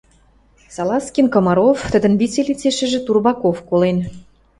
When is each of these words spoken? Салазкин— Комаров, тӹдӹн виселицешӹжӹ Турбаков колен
Салазкин— 0.75 1.27
Комаров, 1.33 1.79
тӹдӹн 1.91 2.13
виселицешӹжӹ 2.21 2.99
Турбаков 3.05 3.57
колен 3.69 3.97